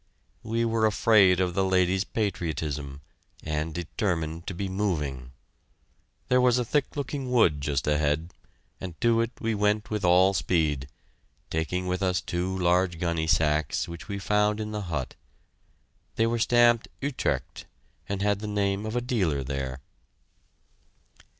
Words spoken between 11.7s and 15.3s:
with us two large gunnysacks which we found in the hut.